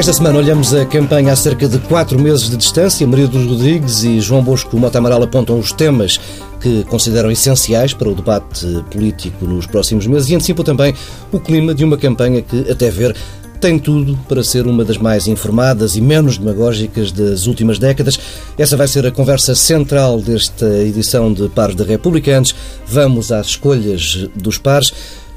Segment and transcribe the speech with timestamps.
[0.00, 3.06] Esta semana olhamos a campanha há cerca de quatro meses de distância.
[3.06, 6.18] Maria dos Rodrigues e João Bosco Mota Amaral apontam os temas
[6.60, 10.94] que consideram essenciais para o debate político nos próximos meses e antecipam também
[11.30, 13.14] o clima de uma campanha que, até ver,
[13.60, 18.18] tem tudo para ser uma das mais informadas e menos demagógicas das últimas décadas.
[18.56, 22.54] Essa vai ser a conversa central desta edição de Pares de Republicanos.
[22.86, 24.92] Vamos às escolhas dos pares.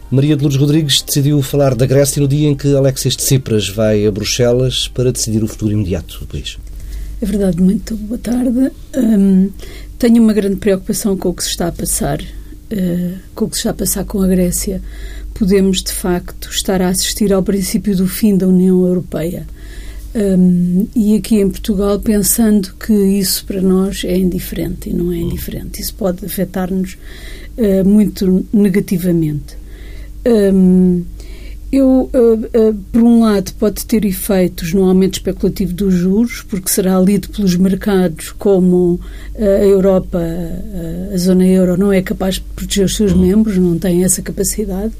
[0.09, 4.05] Maria de Lourdes Rodrigues decidiu falar da Grécia no dia em que Alexis Tsipras vai
[4.05, 6.57] a Bruxelas para decidir o futuro imediato do país.
[7.21, 8.71] É verdade, muito boa tarde.
[8.95, 9.49] Hum,
[9.99, 12.19] tenho uma grande preocupação com o que se está a passar,
[12.73, 14.81] uh, com o que se está a passar com a Grécia.
[15.33, 19.47] Podemos, de facto, estar a assistir ao princípio do fim da União Europeia.
[20.15, 25.17] Um, e aqui em Portugal, pensando que isso para nós é indiferente e não é
[25.17, 25.81] indiferente.
[25.81, 26.97] Isso pode afetar-nos
[27.57, 29.57] uh, muito negativamente.
[30.25, 31.03] Um,
[31.75, 36.69] eu, uh, uh, por um lado, pode ter efeitos no aumento especulativo dos juros, porque
[36.69, 38.99] será lido pelos mercados como uh,
[39.37, 40.19] a Europa,
[41.11, 43.21] a zona euro, não é capaz de proteger os seus uhum.
[43.21, 44.93] membros, não tem essa capacidade,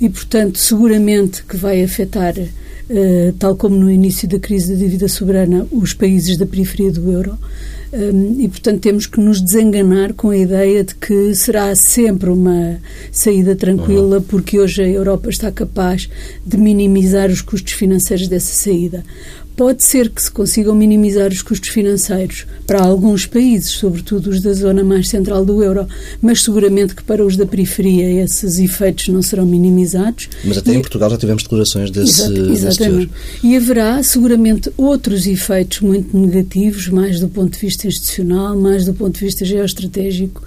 [0.00, 2.34] e, portanto, seguramente que vai afetar,
[3.38, 7.36] tal como no início da crise da dívida soberana, os países da periferia do euro.
[7.96, 12.78] Um, e, portanto, temos que nos desenganar com a ideia de que será sempre uma
[13.10, 14.22] saída tranquila, uhum.
[14.22, 16.06] porque hoje a Europa está capaz
[16.44, 19.02] de minimizar os custos financeiros dessa saída.
[19.56, 24.52] Pode ser que se consigam minimizar os custos financeiros para alguns países, sobretudo os da
[24.52, 25.88] zona mais central do euro,
[26.20, 30.28] mas seguramente que para os da periferia esses efeitos não serão minimizados.
[30.44, 33.06] Mas até e, em Portugal já tivemos declarações desse, exatamente.
[33.06, 38.84] Desse e haverá seguramente outros efeitos muito negativos, mais do ponto de vista institucional, mais
[38.84, 40.42] do ponto de vista geoestratégico,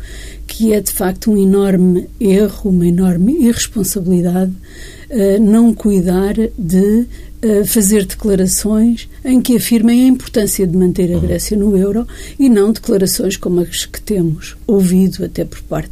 [0.46, 4.52] que é de facto um enorme erro, uma enorme irresponsabilidade
[5.10, 7.08] uh, não cuidar de
[7.66, 11.22] fazer declarações em que afirmem a importância de manter a uhum.
[11.22, 12.06] Grécia no euro
[12.38, 15.92] e não declarações como as que temos ouvido até por parte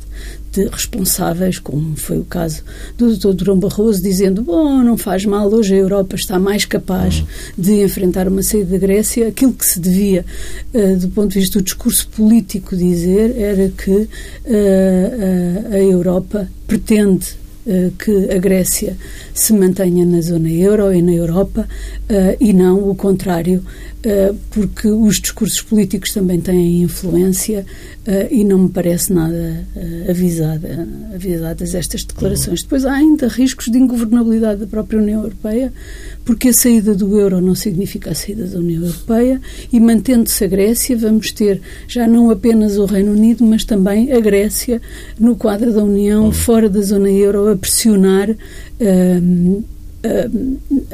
[0.51, 2.63] de responsáveis, como foi o caso
[2.97, 3.33] do Dr.
[3.33, 7.25] Durão Barroso, dizendo: Bom, não faz mal, hoje a Europa está mais capaz uhum.
[7.57, 9.27] de enfrentar uma saída da Grécia.
[9.27, 10.25] Aquilo que se devia,
[10.73, 14.07] uh, do ponto de vista do discurso político, dizer era que uh,
[15.71, 17.46] a Europa pretende eh,
[17.97, 18.95] que a Grécia
[19.33, 21.67] se mantenha na zona euro e na Europa
[22.09, 23.63] uh, e não o contrário,
[24.05, 27.65] uh, porque os discursos políticos também têm influência
[28.31, 29.65] e não me parece nada
[30.09, 32.63] avisada, avisadas estas declarações.
[32.63, 35.73] Depois há ainda riscos de ingovernabilidade da própria União Europeia,
[36.23, 39.41] porque a saída do euro não significa a saída da União Europeia
[39.73, 44.21] e mantendo-se a Grécia vamos ter já não apenas o Reino Unido, mas também a
[44.21, 44.81] Grécia
[45.19, 49.63] no quadro da União, fora da zona euro, pressionar uh,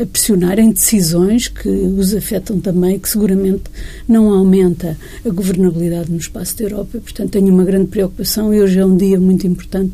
[0.01, 3.63] a pressionar em decisões que os afetam também, que seguramente
[4.07, 6.99] não aumenta a governabilidade no espaço da Europa.
[6.99, 9.93] Portanto, tenho uma grande preocupação e hoje é um dia muito importante,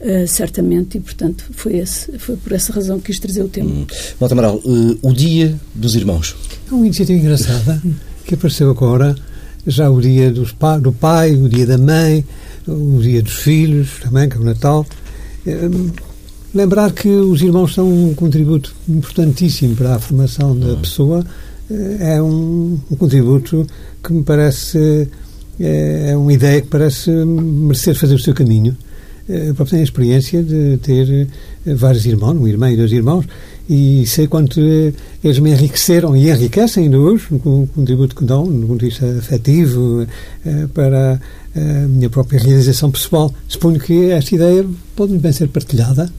[0.00, 3.70] uh, certamente, e, portanto, foi, esse, foi por essa razão que quis trazer o tema.
[3.70, 3.86] Hum.
[4.18, 6.34] Malta Amaral, uh, o Dia dos Irmãos.
[6.70, 7.82] É uma iniciativa engraçada
[8.24, 9.14] que apareceu agora,
[9.66, 12.24] já o dia dos pa do pai, o dia da mãe,
[12.66, 14.86] o dia dos filhos também, que é o Natal.
[15.46, 16.05] Uh,
[16.56, 21.22] Lembrar que os irmãos são um contributo importantíssimo para a formação da pessoa.
[21.70, 23.66] Eh, é um, um contributo
[24.02, 25.06] que me parece.
[25.60, 28.74] É, é uma ideia que parece merecer fazer o seu caminho.
[29.28, 31.28] Eu próprio tenho a experiência de ter
[31.66, 33.26] eh, vários irmãos, um irmão e dois irmãos,
[33.68, 38.24] e sei quanto eh, eles me enriqueceram e enriquecem ainda hoje com o contributo que
[38.24, 40.06] dão, do ponto de vista afetivo,
[40.72, 41.20] para
[41.54, 43.30] a minha própria realização pessoal.
[43.46, 44.64] Suponho que esta ideia
[44.96, 46.10] pode bem ser partilhada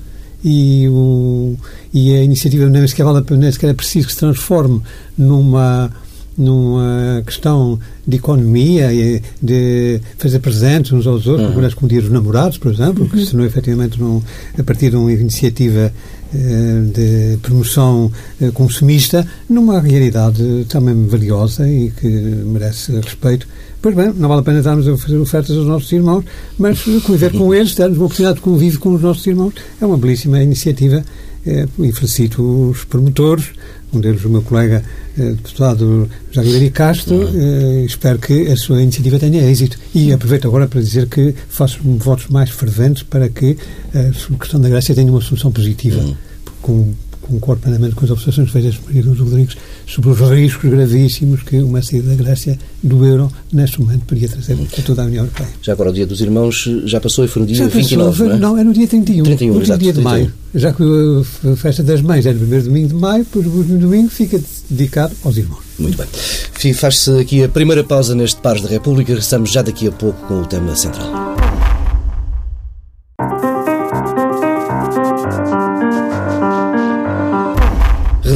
[0.43, 1.55] e, o,
[1.93, 4.81] e a iniciativa nem sequer, vale, nem sequer é preciso que se transforme
[5.17, 5.91] numa
[6.37, 11.71] numa questão de economia e de fazer presentes uns aos outros, uhum.
[11.71, 13.09] como dia dos namorados, por exemplo, uhum.
[13.09, 14.21] que se não efetivamente não,
[14.57, 15.91] a partir de uma iniciativa
[16.33, 23.47] eh, de promoção eh, consumista, numa realidade também valiosa e que merece respeito.
[23.81, 26.25] Pois bem, não vale a pena estarmos a fazer ofertas aos nossos irmãos,
[26.57, 29.97] mas conviver com eles, termos uma oportunidade de convívio com os nossos irmãos, é uma
[29.97, 31.03] belíssima iniciativa
[31.45, 33.45] eh, e felicito os promotores,
[33.93, 34.83] um deles o meu colega
[35.17, 37.85] eh, deputado José Castro, uhum.
[37.85, 39.77] espero que a sua iniciativa tenha êxito.
[39.93, 43.57] E aproveito agora para dizer que faço votos mais ferventes para que
[43.93, 46.01] a questão da Grécia tenha uma solução positiva.
[46.01, 46.15] Uhum.
[46.61, 46.93] Com,
[47.27, 51.57] concordo plenamente com as observações feitas por Maria dos Rodrigues sobre os riscos gravíssimos que
[51.57, 55.49] uma saída da Grécia do euro, neste momento, poderia trazer a toda a União Europeia.
[55.61, 58.27] Já agora o Dia dos Irmãos já passou e foi no dia já 29, passou,
[58.27, 58.39] não é?
[58.39, 59.23] Não, é no dia 31.
[59.23, 60.03] 31, no exato, dia de 31.
[60.03, 60.33] maio.
[60.55, 60.83] Já que
[61.51, 64.39] a festa das mães é no primeiro domingo de maio, pois o último domingo fica
[64.69, 65.63] dedicado aos irmãos.
[65.77, 66.73] Muito bem.
[66.73, 69.11] Faz-se aqui a primeira pausa neste Pares da República.
[69.11, 71.46] Regressamos já daqui a pouco com o tema central.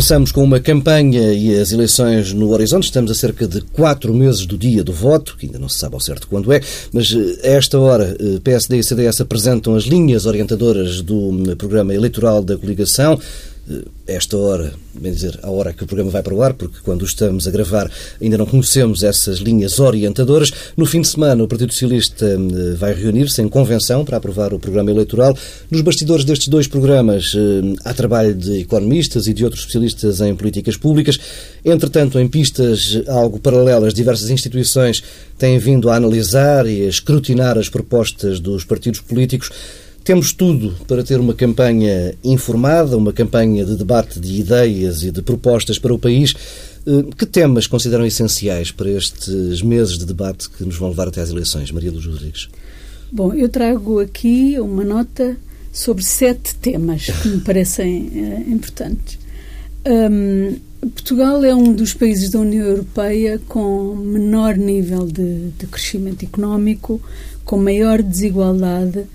[0.01, 2.86] Regressamos com uma campanha e as eleições no horizonte.
[2.86, 5.94] Estamos a cerca de quatro meses do dia do voto, que ainda não se sabe
[5.94, 6.59] ao certo quando é,
[6.92, 11.56] mas eh, a esta hora eh, PSD e CDS apresentam as linhas orientadoras do hum,
[11.56, 13.19] programa eleitoral da coligação
[14.07, 17.06] esta hora, bem dizer, a hora que o programa vai para o ar, porque quando
[17.06, 17.89] estamos a gravar
[18.21, 20.51] ainda não conhecemos essas linhas orientadoras.
[20.75, 24.59] No fim de semana, o Partido Socialista eh, vai reunir-se em convenção para aprovar o
[24.59, 25.35] programa eleitoral.
[25.69, 30.35] Nos bastidores destes dois programas eh, há trabalho de economistas e de outros especialistas em
[30.35, 31.18] políticas públicas.
[31.63, 35.03] Entretanto, em pistas algo paralelas, diversas instituições
[35.38, 39.50] têm vindo a analisar e a escrutinar as propostas dos partidos políticos.
[40.03, 45.21] Temos tudo para ter uma campanha informada, uma campanha de debate de ideias e de
[45.21, 46.33] propostas para o país.
[46.88, 51.21] Eh, que temas consideram essenciais para estes meses de debate que nos vão levar até
[51.21, 51.71] às eleições?
[51.71, 52.50] Maria Luz Rodrigues.
[53.12, 55.38] Bom, eu trago aqui uma nota
[55.71, 59.19] sobre sete temas que me parecem é, importantes.
[59.86, 60.57] Um,
[60.89, 67.00] Portugal é um dos países da União Europeia com menor nível de, de crescimento económico,
[67.45, 69.06] com maior desigualdade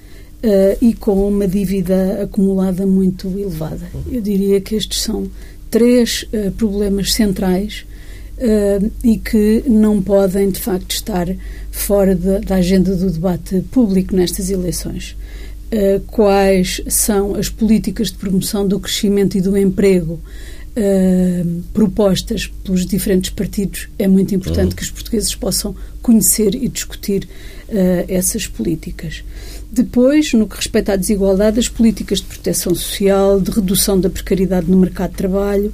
[0.46, 3.87] uh, e com uma dívida acumulada muito elevada.
[4.10, 5.28] Eu diria que estes são
[5.70, 7.84] três uh, problemas centrais
[8.38, 11.26] uh, e que não podem, de facto, estar
[11.70, 15.16] fora de, da agenda do debate público nestas eleições.
[16.06, 20.20] quais são as políticas de promoção do crescimento e do emprego
[20.78, 24.76] Uh, propostas pelos diferentes partidos, é muito importante uhum.
[24.76, 27.26] que os portugueses possam conhecer e discutir
[27.69, 29.25] uh, essas políticas.
[29.73, 34.70] Depois, no que respeita à desigualdade, as políticas de proteção social, de redução da precariedade
[34.70, 35.73] no mercado de trabalho,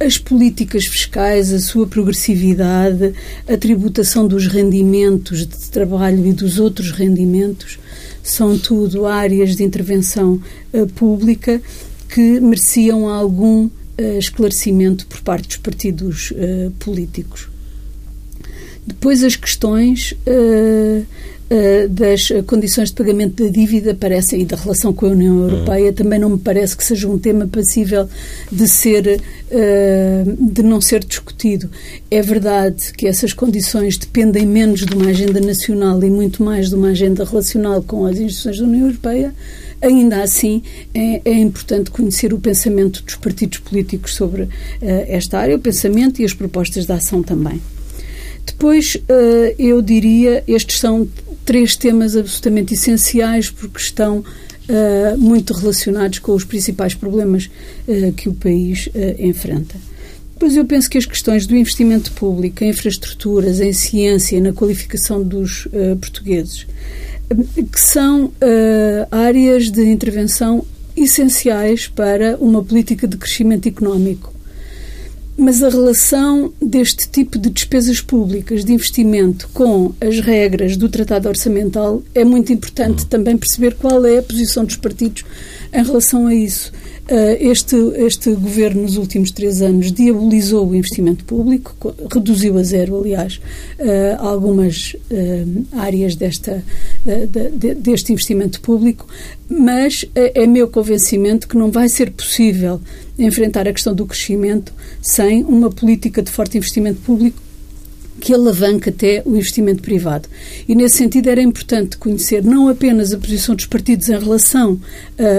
[0.00, 3.12] as políticas fiscais, a sua progressividade,
[3.46, 7.78] a tributação dos rendimentos de trabalho e dos outros rendimentos,
[8.22, 10.40] são tudo áreas de intervenção
[10.72, 11.60] uh, pública
[12.08, 13.68] que mereciam algum
[14.18, 17.48] esclarecimento por parte dos partidos uh, políticos.
[18.86, 21.06] Depois as questões uh,
[21.88, 25.92] das condições de pagamento da dívida parecem, e da relação com a União Europeia, uhum.
[25.92, 28.08] também não me parece que seja um tema passível
[28.50, 29.20] de ser
[29.50, 31.70] uh, de não ser discutido.
[32.10, 36.74] É verdade que essas condições dependem menos de uma agenda nacional e muito mais de
[36.74, 39.34] uma agenda relacional com as instituições da União Europeia.
[39.84, 40.62] Ainda assim,
[40.94, 44.48] é, é importante conhecer o pensamento dos partidos políticos sobre uh,
[44.80, 47.60] esta área, o pensamento e as propostas de ação também.
[48.46, 51.06] Depois, uh, eu diria, estes são
[51.44, 57.50] três temas absolutamente essenciais porque estão uh, muito relacionados com os principais problemas
[58.16, 58.88] que o país
[59.18, 59.74] enfrenta.
[60.32, 65.22] Depois eu penso que as questões do investimento público em infraestruturas, em ciência, na qualificação
[65.22, 65.68] dos
[66.00, 66.66] portugueses,
[67.72, 68.32] que são
[69.10, 70.64] áreas de intervenção
[70.96, 74.34] essenciais para uma política de crescimento económico
[75.36, 81.28] mas a relação deste tipo de despesas públicas de investimento com as regras do Tratado
[81.28, 83.08] Orçamental é muito importante uhum.
[83.08, 85.24] também perceber qual é a posição dos partidos
[85.72, 86.72] em relação a isso.
[87.04, 92.98] Uh, este, este governo, nos últimos três anos, diabolizou o investimento público, reduziu a zero,
[92.98, 93.40] aliás,
[93.78, 96.64] uh, algumas uh, áreas desta,
[97.04, 99.06] de, deste investimento público,
[99.50, 102.80] mas é meu convencimento que não vai ser possível
[103.18, 107.43] enfrentar a questão do crescimento sem uma política de forte investimento público
[108.24, 110.26] que alavanca até o investimento privado.
[110.66, 114.80] E, nesse sentido, era importante conhecer não apenas a posição dos partidos em relação uh,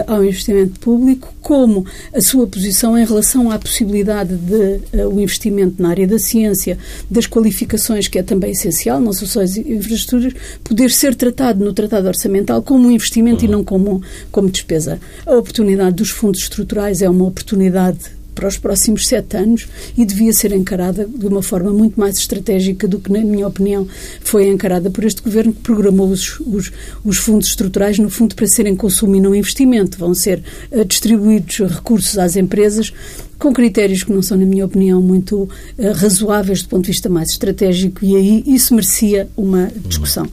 [0.06, 5.82] ao investimento público, como a sua posição em relação à possibilidade de uh, o investimento
[5.82, 6.78] na área da ciência,
[7.10, 11.74] das qualificações, que é também essencial, não são só as infraestruturas, poder ser tratado no
[11.74, 13.50] Tratado Orçamental como um investimento uhum.
[13.50, 15.00] e não como, como despesa.
[15.26, 17.98] A oportunidade dos fundos estruturais é uma oportunidade
[18.36, 22.88] para os próximos sete anos e devia ser encarada de uma forma muito mais estratégica
[22.88, 23.88] do que, na minha opinião,
[24.22, 26.72] foi encarada por este governo que programou os, os,
[27.04, 29.98] os fundos estruturais, no fundo, para serem consumo e não investimento.
[29.98, 32.94] Vão ser uh, distribuídos recursos às empresas
[33.40, 35.50] com critérios que não são, na minha opinião, muito uh,
[35.96, 40.28] razoáveis do ponto de vista mais estratégico e aí isso merecia uma discussão.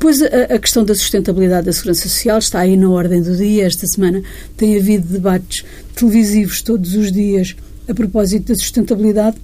[0.00, 3.66] Depois, a, a, questão da sustentabilidade da segurança social está aí na ordem do dia.
[3.66, 4.22] Esta semana
[4.56, 5.62] tem havido debates
[5.94, 7.54] televisivos todos os dias
[7.86, 9.36] a propósito da sustentabilidade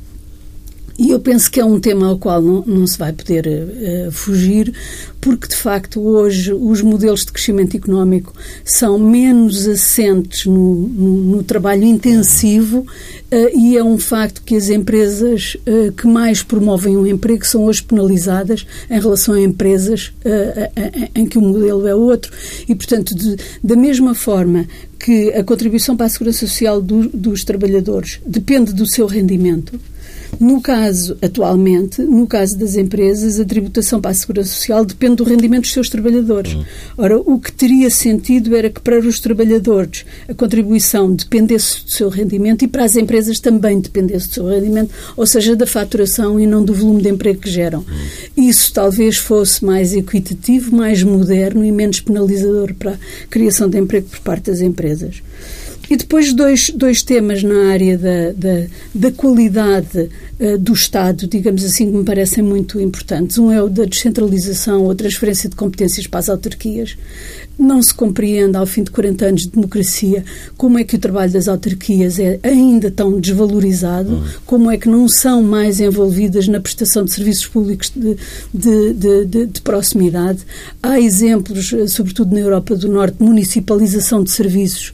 [0.98, 4.10] e eu penso que é um tema ao qual não, não se vai poder uh,
[4.10, 4.72] fugir,
[5.20, 8.32] porque de facto hoje os modelos de crescimento económico
[8.64, 14.70] são menos assentes no, no, no trabalho intensivo uh, e é um facto que as
[14.70, 20.12] empresas uh, que mais promovem o emprego são hoje penalizadas em relação a empresas
[21.14, 22.32] em que o modelo é outro.
[22.68, 24.66] E, portanto, de, da mesma forma
[24.98, 29.78] que a contribuição para a segurança social do, dos trabalhadores depende do seu rendimento,
[30.40, 35.24] no caso, atualmente, no caso das empresas, a tributação para a Segurança Social depende do
[35.24, 36.54] rendimento dos seus trabalhadores.
[36.54, 36.64] Uhum.
[36.96, 42.08] Ora, o que teria sentido era que para os trabalhadores a contribuição dependesse do seu
[42.08, 46.46] rendimento e para as empresas também dependesse do seu rendimento, ou seja, da faturação e
[46.46, 47.80] não do volume de emprego que geram.
[47.80, 48.48] Uhum.
[48.48, 54.08] Isso talvez fosse mais equitativo, mais moderno e menos penalizador para a criação de emprego
[54.08, 55.22] por parte das empresas.
[55.88, 60.08] E depois dois, dois temas na área da, da, da qualidade
[60.40, 63.38] uh, do Estado, digamos assim, que me parecem muito importantes.
[63.38, 66.96] Um é o da descentralização ou transferência de competências para as autarquias.
[67.58, 70.24] Não se compreende, ao fim de 40 anos de democracia,
[70.56, 74.24] como é que o trabalho das autarquias é ainda tão desvalorizado, uhum.
[74.44, 78.16] como é que não são mais envolvidas na prestação de serviços públicos de,
[78.52, 80.40] de, de, de, de proximidade.
[80.82, 84.92] Há exemplos, eh, sobretudo na Europa do Norte, de municipalização de serviços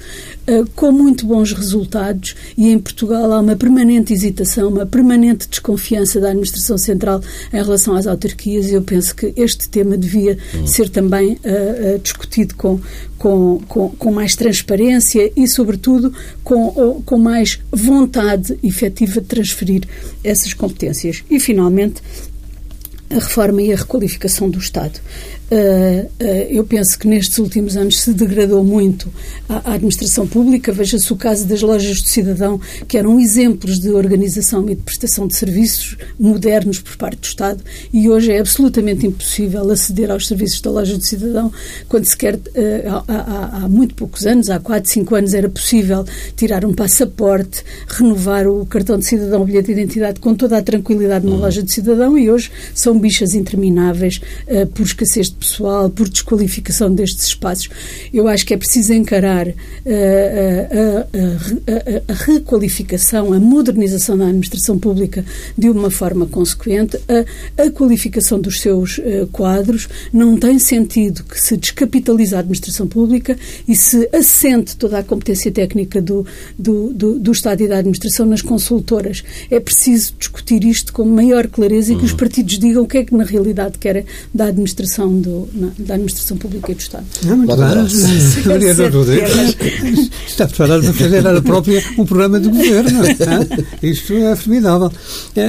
[0.48, 6.20] uh, com muito bons resultados e em Portugal há uma permanente hesitação, uma permanente desconfiança
[6.20, 7.20] da administração central
[7.52, 10.66] em relação às autarquias e eu penso que este tema devia uhum.
[10.66, 12.80] ser também uh, uh, discutido com,
[13.18, 19.82] com, com, com, mais transparência e, sobretudo, com, com mais vontade efetiva de transferir
[20.22, 21.22] essas competências.
[21.30, 22.02] E, finalmente,
[23.10, 24.98] a reforma e a requalificação do Estado.
[25.52, 29.12] Uh, uh, eu penso que nestes últimos anos se degradou muito
[29.46, 30.72] a, administração pública.
[30.72, 35.26] Veja-se o caso das lojas do cidadão, que eram exemplos de organização e de prestação
[35.26, 40.62] de serviços modernos por parte do Estado, e hoje é absolutamente impossível aceder aos serviços
[40.62, 41.52] da loja do cidadão,
[41.86, 46.02] quando se quer, uh, há, há, muito poucos anos, há 4, 5 anos, era possível
[46.34, 50.62] tirar um passaporte, renovar o cartão de cidadão, o bilhete de identidade com toda a
[50.62, 51.42] tranquilidade numa uhum.
[51.42, 54.18] loja de cidadão, e hoje são bichas intermináveis
[54.74, 57.68] por escassez de pessoal, por desqualificação destes espaços.
[58.14, 59.52] Eu acho que é preciso encarar uh,
[60.78, 65.24] a, a, a, requalificação, a modernização da administração pública
[65.58, 66.98] de uma forma consequente.
[67.58, 73.36] A, qualificação dos seus uh, quadros não tem sentido que se descapitalize a administração pública
[73.66, 76.24] e se assente toda a competência técnica do,
[76.58, 79.24] do, do, do Estado e da administração nas consultoras.
[79.50, 82.18] É preciso discutir isto com maior clareza e que os uhum.
[82.18, 85.94] partidos digam o que é que na realidade querem da administração do, do, na, da
[85.94, 87.04] administração pública e do Estado.
[87.24, 88.46] Não, muito bem.
[88.46, 93.04] Mariana Rodrigues está preparada para fazer ela própria um programa de governo.
[93.06, 93.16] É?
[93.86, 94.92] Isto é formidável.
[95.34, 95.42] É,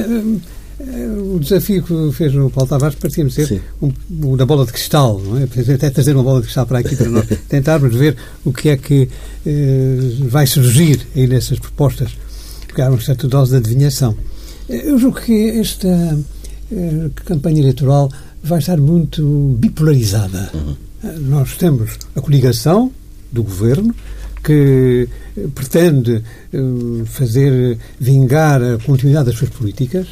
[0.80, 4.72] é, o desafio que fez o Paulo Tavares parecia-me ser um, um, da bola de
[4.72, 5.44] cristal, não é?
[5.44, 8.76] Até trazer uma bola de cristal para aqui para nós tentarmos ver o que é
[8.76, 9.08] que
[9.46, 12.10] eh, vai surgir aí nessas propostas,
[12.66, 14.16] porque há uma certa dose de adivinhação.
[14.68, 16.18] Eu julgo que esta
[16.72, 18.10] eh, campanha eleitoral
[18.44, 20.50] vai estar muito bipolarizada.
[20.54, 20.76] Uhum.
[21.28, 22.92] Nós temos a coligação
[23.32, 23.94] do governo,
[24.42, 25.08] que
[25.54, 26.22] pretende
[26.52, 30.06] uh, fazer vingar a continuidade das suas políticas,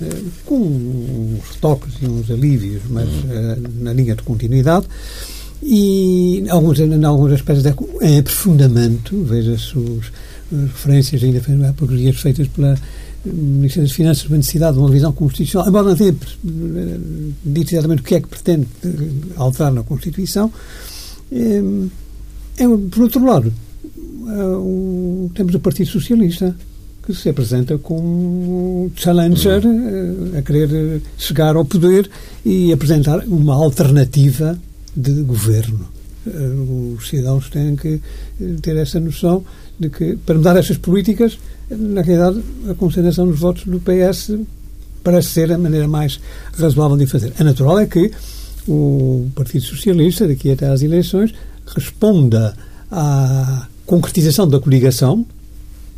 [0.00, 4.86] uh, com uns retoques e uns alívios, mas uh, na linha de continuidade.
[5.62, 7.64] E alguns, em alguns aspectos
[8.00, 9.78] é aprofundamento, veja-se
[10.52, 11.40] as referências ainda
[12.12, 12.78] feitas pela
[13.24, 16.98] Ministério das Finanças uma necessidade de uma revisão constitucional, embora não tenha eh,
[17.44, 18.88] dito exatamente o que é que pretende eh,
[19.36, 20.52] alterar na Constituição.
[21.32, 21.62] É,
[22.58, 26.54] é, por outro lado, é, temos o Partido Socialista,
[27.04, 29.62] que se apresenta como challenger
[30.38, 32.08] a querer chegar ao poder
[32.44, 34.58] e apresentar uma alternativa
[34.96, 35.86] de governo.
[36.96, 38.00] Os cidadãos têm que
[38.62, 39.44] ter essa noção
[39.78, 41.38] de que, para mudar estas políticas,
[41.70, 44.32] na realidade, a concentração dos votos do PS
[45.02, 46.20] parece ser a maneira mais
[46.56, 47.32] razoável de fazer.
[47.38, 48.10] A natural é que
[48.66, 51.34] o Partido Socialista, daqui até às eleições,
[51.66, 52.56] responda
[52.90, 55.26] à concretização da coligação,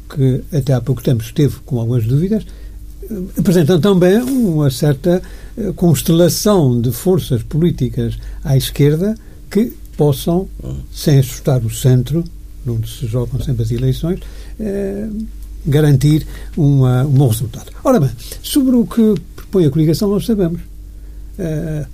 [0.08, 2.44] que até há pouco tempo esteve com algumas dúvidas,
[3.38, 5.22] apresentando também uma certa
[5.56, 9.16] eh, constelação de forças políticas à esquerda
[9.48, 10.48] que possam,
[10.92, 12.22] sem assustar o centro,
[12.66, 14.20] onde se jogam sempre as eleições,
[14.60, 15.08] eh,
[15.64, 16.26] garantir
[16.56, 17.70] uma, um bom resultado.
[17.82, 18.10] Ora bem,
[18.42, 20.60] sobre o que propõe a coligação, nós sabemos.
[21.38, 21.86] Uh,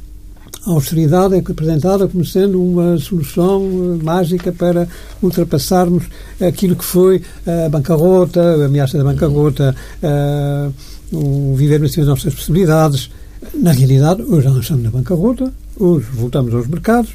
[0.65, 4.87] A austeridade é apresentada como sendo uma solução eh, mágica para
[5.21, 6.05] ultrapassarmos
[6.41, 10.73] aquilo que foi a bancarrota, a ameaça da bancarrota, uh,
[11.13, 13.11] o viver acima das nossas possibilidades.
[13.55, 17.11] Na realidade, hoje não estamos na bancarrota, hoje voltamos aos mercados.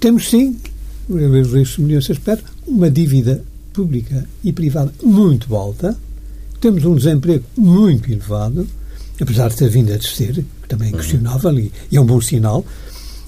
[0.00, 0.56] Temos sim,
[1.78, 5.94] nesse aspecto, uma dívida pública e privada muito alta,
[6.58, 8.66] temos um desemprego muito elevado,
[9.20, 12.18] apesar de ter vindo a descer, que também é questionável e, e é um bom
[12.18, 12.64] sinal,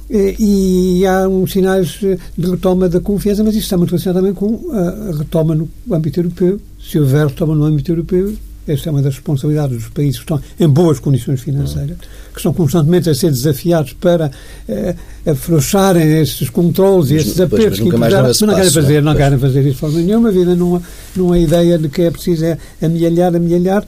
[0.08, 2.00] eh, e há uns sinais
[2.38, 6.20] de retoma da confiança, mas isso está muito relacionado também com a retoma no âmbito
[6.20, 6.58] europeu.
[6.80, 8.34] Se houver retoma no âmbito europeu,
[8.66, 11.96] esta é uma das responsabilidades dos países que estão em boas condições financeiras,
[12.32, 14.30] que estão constantemente a ser desafiados para
[14.68, 14.94] eh,
[15.26, 19.60] afrouxarem esses controles e esses apertos que impuseram, mas não querem fazer, não querem fazer
[19.60, 20.28] isso de forma nenhuma.
[20.28, 20.82] A vida não,
[21.16, 23.84] não é ideia de que é preciso é amealhar, amealhar,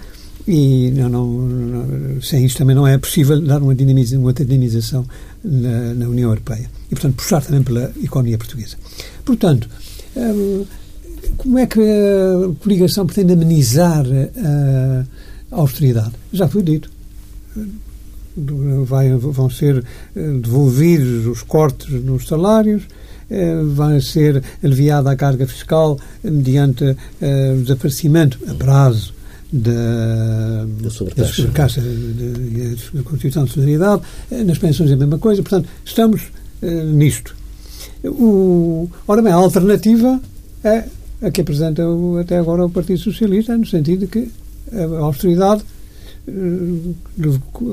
[0.46, 5.06] e não, não, sem isto também não é possível dar uma, dinamização, uma dinamização
[5.42, 6.70] na, na, União Europeia.
[6.86, 8.76] E, portanto, puxar também pela economia portuguesa.
[9.24, 9.68] Portanto,
[10.14, 10.64] hum,
[11.36, 14.04] como é que a coligação pretende amenizar
[15.50, 16.12] a austeridade?
[16.32, 16.90] Já foi dito.
[18.84, 19.84] Vai, vão ser
[20.16, 22.82] eh, devolvidos os cortes nos salários,
[23.30, 26.96] eh, vai ser aliviada a carga fiscal mediante uh,
[27.56, 29.14] o desaparecimento a prazo
[29.52, 31.80] da, da sobretaxa
[32.92, 34.02] da Constituição de Solidariedade,
[34.44, 36.22] nas pensões é a mesma coisa, portanto, estamos
[36.60, 37.36] uh, nisto.
[38.04, 40.20] O, ora bem, a alternativa
[40.62, 40.84] é
[41.24, 44.30] a que apresenta o, até agora o Partido Socialista, no sentido de que
[44.72, 45.62] a austeridade
[46.28, 46.94] uh,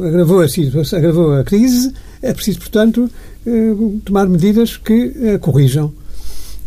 [0.07, 3.09] agravou a situação, agravou a crise, é preciso, portanto,
[3.45, 5.91] uh, tomar medidas que uh, corrijam.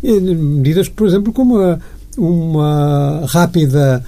[0.03, 1.79] Medidas, por exemplo, como a,
[2.19, 4.05] uma rápida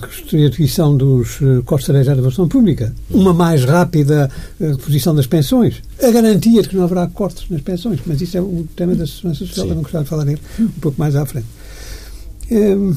[0.00, 6.70] restituição dos costos da reservação pública, uma mais rápida reposição das pensões, a garantia de
[6.70, 9.74] que não haverá cortes nas pensões, mas isso é um tema da segurança social, eu
[9.74, 11.46] não gostava de falar nele um pouco mais à frente.
[12.50, 12.94] Ehm,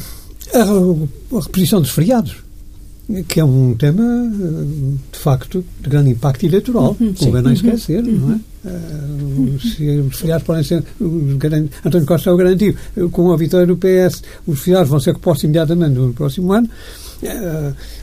[0.54, 2.38] a, reposição dos feriados,
[3.28, 8.04] que é um tema, eh, de facto, de grande impacto eleitoral, uhum, convém não esquecer,
[8.04, 8.18] uhum.
[8.18, 8.40] não é?
[8.62, 10.84] Uh, os feriados podem ser.
[11.86, 12.76] António Costa é o garantiu.
[13.12, 16.70] Com a vitória do PS, os feriados vão ser repostos imediatamente no próximo ano.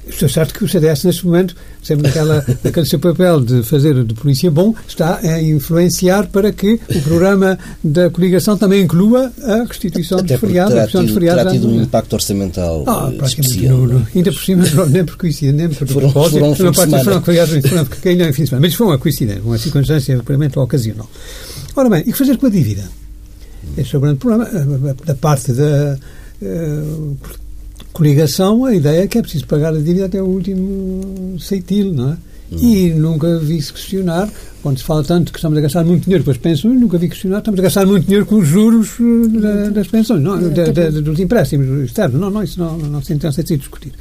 [0.06, 4.14] Estou certo que o CDS, neste momento, sempre naquela, naquele seu papel de fazer de
[4.14, 10.18] polícia bom, está a influenciar para que o programa da coligação também inclua a restituição
[10.18, 10.74] Até dos feriados.
[10.74, 13.76] Terá, tido, feriados terá tido um impacto orçamental ah, especial.
[13.78, 16.38] No, no, ainda por cima, nem por coincidência, nem por foram, propósito.
[16.38, 18.66] Foram, foram, foram, foram foram, foram, fim de semana.
[18.66, 21.08] Mas foi uma coincidência, uma circunstância puramente ocasional.
[21.74, 22.84] Ora bem, e que fazer com a dívida?
[23.76, 24.48] Esse é o grande problema.
[25.04, 25.98] Da parte da.
[26.40, 27.16] Uh,
[27.96, 32.10] coligação, a ideia é que é preciso pagar a dívida até o último ceitil, não
[32.10, 32.16] é?
[32.52, 32.58] Uhum.
[32.58, 34.28] E nunca vi se questionar,
[34.62, 37.08] quando se fala tanto que estamos a gastar muito dinheiro com as pensões, nunca vi
[37.08, 40.64] questionar, estamos a gastar muito dinheiro com os juros eh, da, das pensões, não, da,
[40.66, 42.20] da, dos empréstimos externos.
[42.20, 43.92] Não, não, isso não, não, não se tem sido discutir.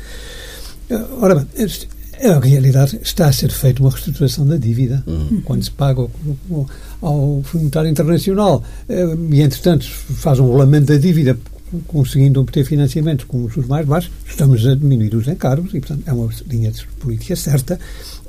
[0.90, 1.68] Eh, ora bem,
[2.24, 5.04] a realidade está a ser feita uma reestruturação da dívida.
[5.08, 5.42] Uhum.
[5.44, 6.70] Quando se paga ao,
[7.02, 11.36] ao Fundo Monetário Internacional eh, e, entretanto, faz um rolamento da dívida
[11.88, 16.04] conseguindo obter financiamentos com os juros mais baixos, estamos a diminuir os encargos e, portanto,
[16.06, 17.80] é uma linha de política certa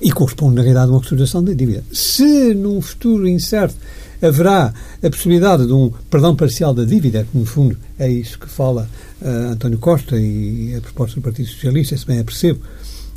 [0.01, 1.83] e corresponde, na realidade, a uma restauração da dívida.
[1.93, 3.77] Se, num futuro incerto,
[4.23, 8.49] haverá a possibilidade de um perdão parcial da dívida, que, no fundo, é isso que
[8.49, 8.89] fala
[9.21, 12.61] uh, António Costa e a proposta do Partido Socialista, se bem a percebo,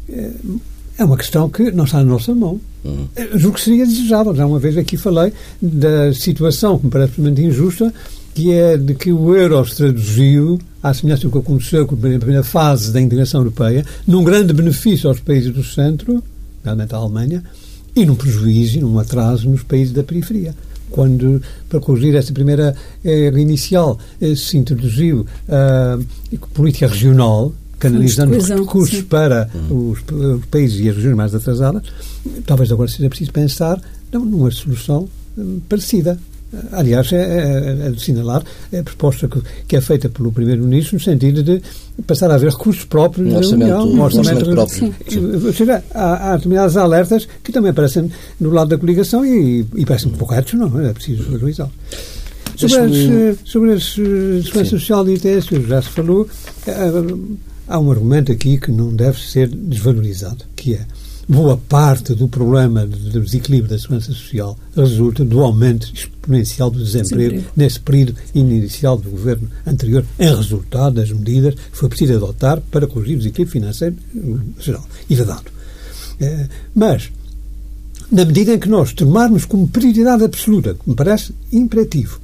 [0.09, 0.61] uh,
[0.97, 2.59] é uma questão que não está na nossa mão.
[2.83, 3.07] Uhum.
[3.35, 4.35] Julgo que seria desejável.
[4.35, 7.93] Já uma vez aqui falei da situação que me parece injusta
[8.39, 12.41] que é de que o euro se traduziu, à semelhança do que aconteceu na primeira
[12.41, 16.23] fase da integração europeia, num grande benefício aos países do centro,
[16.63, 17.43] realmente a Alemanha,
[17.93, 20.55] e num prejuízo e num atraso nos países da periferia.
[20.89, 22.73] Quando, para corrigir essa primeira
[23.03, 25.99] era inicial, eh, se introduziu a
[26.53, 29.03] política regional, canalizando os recursos sim.
[29.03, 31.83] para os, os, países e as regiões mais atrasadas,
[32.45, 33.81] talvez agora seja preciso pensar
[34.13, 36.17] numa solução eh, parecida.
[36.71, 38.43] Aliás, é, é, é de assinalar
[38.77, 41.61] a proposta que, que é feita pelo Primeiro-Ministro no sentido de
[42.07, 45.45] passar a haver recursos próprios um orçamento, União, um orçamento, orçamento próprio.
[45.45, 49.85] Ou seja, há, há determinados alertas que também aparecem no lado da coligação e, e
[49.85, 50.91] parecem corretos, não é?
[50.91, 51.73] Preciso valorizá-los.
[52.55, 56.27] Sobre as, sobre as segurança social e ITS, já se falou,
[57.67, 60.85] há um argumento aqui que não deve ser desvalorizado, que é
[61.29, 67.35] boa parte do problema do desequilíbrio da segurança social resulta do aumento exponencial do desemprego
[67.35, 67.51] Sempre.
[67.55, 72.87] nesse período inicial do governo anterior, em resultado das medidas que foi preciso adotar para
[72.87, 73.95] corrigir o desequilíbrio financeiro
[74.59, 75.45] geral e vedado.
[76.19, 77.11] É, mas
[78.11, 82.19] na medida em que nós tomarmos como prioridade absoluta, que me parece imperativo,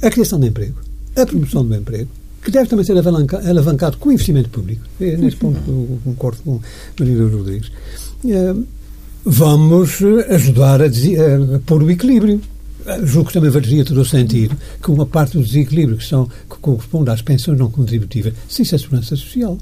[0.00, 0.80] a criação de emprego,
[1.14, 2.08] a promoção do emprego,
[2.44, 2.92] que deve também ser
[3.48, 4.82] alavancado com investimento público.
[5.00, 6.60] Nesse ponto eu concordo com
[7.00, 7.72] Maria Rodrigues.
[8.28, 8.54] É,
[9.24, 12.40] vamos ajudar a, a, pôr o equilíbrio.
[13.04, 16.58] Julgo que também faria todo o sentido que uma parte do desequilíbrio que, são, que
[16.60, 19.58] corresponde às pensões não contributivas, se isso é a segurança social.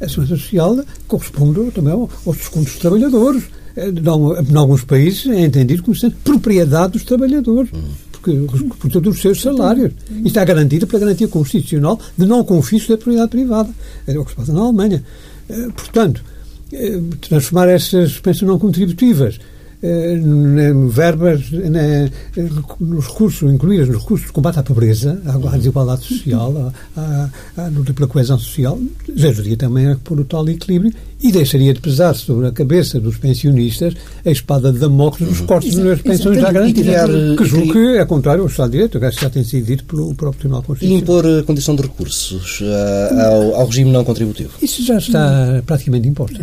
[0.00, 3.44] A segurança social corresponde também aos descontos dos trabalhadores.
[3.76, 7.70] É, em alguns países é entendido como sendo propriedade dos trabalhadores.
[7.70, 9.92] Porque, por todos os seus salários.
[10.10, 13.70] Isto está garantido pela garantia constitucional de não confisco da propriedade privada.
[14.06, 15.02] É o que se passa na Alemanha.
[15.48, 16.22] É, portanto,
[17.20, 19.38] transformar essas pensões não contributivas
[19.82, 20.20] eh,
[20.88, 22.10] verbas né,
[22.78, 27.00] nos recursos, incluídas nos recursos de combate à pobreza, à, desigualdade social, à,
[27.56, 31.72] à, à luta pela coesão social, ajudaria também a pôr o tal equilíbrio e deixaria
[31.72, 35.46] de pesar sobre a cabeça dos pensionistas a espada de Damocles dos uhum.
[35.46, 37.36] cortes nas pensões já garantidas.
[37.36, 40.14] Que julgo que é contrário ao Estado de Direito, que já tem sido dito pelo
[40.14, 40.98] próprio Tribunal Constitucional.
[40.98, 42.62] E impor a condição de recursos
[43.24, 44.50] ao, ao regime não contributivo?
[44.60, 46.40] Isso já está praticamente imposto.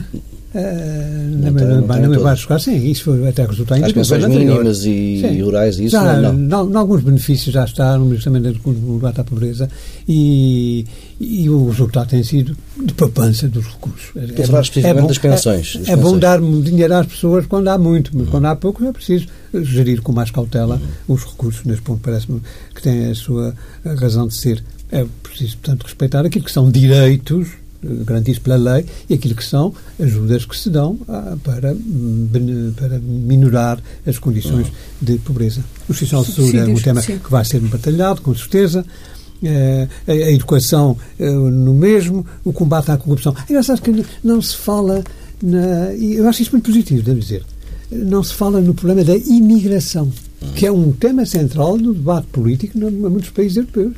[0.51, 5.21] Não, não me vai buscar, sim, isso foi até resultar em As pensões mínimas e
[5.21, 5.41] sim.
[5.43, 6.79] rurais, isso já, não, não.
[6.79, 9.69] alguns benefícios já está no também do combate à pobreza
[10.07, 10.88] e,
[11.19, 14.12] e o resultado tem sido de poupança dos recursos.
[14.15, 15.79] Estou a falar especificamente das pensões.
[15.85, 18.31] É, é bom dar dinheiro às pessoas quando há muito, mas uhum.
[18.31, 21.13] quando há pouco é preciso gerir com mais cautela uhum.
[21.13, 21.63] os recursos.
[21.63, 22.41] Neste ponto parece-me
[22.73, 23.53] que tem a sua
[23.85, 24.63] razão de ser.
[24.91, 27.49] É preciso, portanto, respeitar aquilo que são direitos
[27.82, 31.76] garantidos pela lei e aquilo que são ajudas que se dão ah, para,
[32.76, 34.74] para minorar as condições uhum.
[35.02, 35.63] de pobreza.
[35.88, 37.18] O social de saúde é um tema sim.
[37.18, 38.86] que vai ser batalhado, com certeza.
[39.42, 43.34] É, a, a, educação é, no mesmo, o combate à corrupção.
[43.48, 45.02] É engraçado que não se fala,
[45.42, 47.46] na, e eu acho isso muito positivo, devo dizer,
[47.89, 50.12] não se fala no problema da imigração,
[50.56, 53.94] que é um tema central do debate político em muitos países europeus.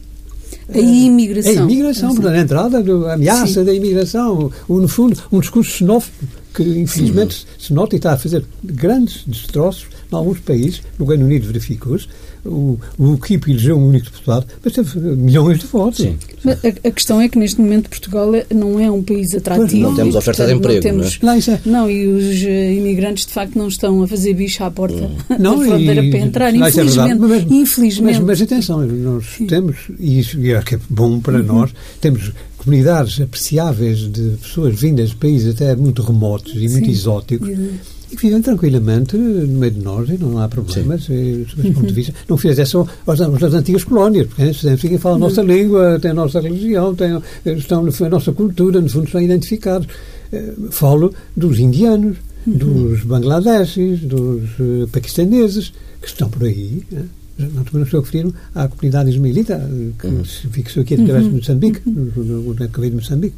[0.73, 1.51] A imigração.
[1.51, 3.63] A imigração, portanto, a entrada, a ameaça Sim.
[3.65, 7.45] da imigração, o, no fundo, um discurso xenófobo que infelizmente Sim.
[7.57, 12.07] se nota e está a fazer grandes destroços em alguns países, no Reino Unido verificou-se,
[12.45, 15.99] o, o UKIP elegeu um único deputado, mas teve milhões de votos.
[15.99, 16.17] Sim.
[16.45, 19.82] A, a, questão é que neste momento Portugal é, não é um país atrativo.
[19.82, 21.62] Não temos oferta de emprego, não, temos, não, é?
[21.65, 25.60] não, e os uh, imigrantes de facto não estão a fazer bicho à porta não,
[25.60, 27.12] da fronteira para entrar, não, infelizmente.
[27.12, 28.19] É mas, infelizmente.
[28.19, 29.45] Mas, mas, atenção, nós Sim.
[29.45, 31.45] temos, e isso e é, que é bom para uhum.
[31.45, 37.49] nós, temos comunidades apreciáveis de pessoas vindas de países até muito remotos e muito exóticos.
[37.49, 37.71] Uhum
[38.12, 41.71] e que vivem tranquilamente no meio de nós e não há problemas, e, sob esse
[41.71, 41.93] ponto de uhum.
[41.93, 42.13] vista.
[42.28, 46.13] Não fizessem só as, as antigas colónias, porque né, falam a nossa língua, têm a
[46.13, 49.88] nossa religião, têm, estão a nossa cultura, no fundo estão identificados.
[50.34, 52.54] Eh, falo dos indianos, uhum.
[52.54, 54.50] dos bangladeses, dos
[54.91, 56.84] paquistaneses, que estão por aí.
[56.91, 57.04] Né?
[57.47, 60.25] Não, também não estou a referir à comunidade ismaelita, que uhum.
[60.25, 61.30] se fixou aqui através uhum.
[61.32, 62.12] de Moçambique, uhum.
[62.15, 63.36] no, no, de Moçambique,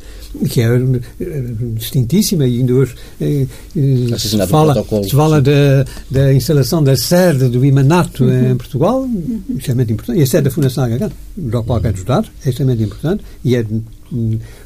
[0.50, 1.44] que é eh,
[1.76, 7.48] distintíssima e ainda hoje eh, eh se fala, se fala da, da instalação da sede
[7.50, 8.52] do Imanato uhum.
[8.52, 9.42] em Portugal, uhum.
[9.56, 13.24] extremamente importante, e a sede da Fundação HK, do qual quero ajudar, é extremamente importante,
[13.44, 13.66] e é